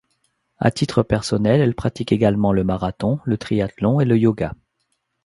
[0.57, 4.55] À titre personnel, elle pratique également le marathon, le triathlon et le yoga.